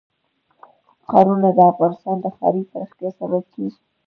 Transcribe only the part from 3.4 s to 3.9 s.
کېږي.